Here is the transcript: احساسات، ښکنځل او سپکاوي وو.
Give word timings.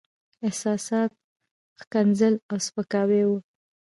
احساسات، 0.47 1.11
ښکنځل 1.81 2.33
او 2.49 2.57
سپکاوي 2.65 3.23
وو. 3.25 3.37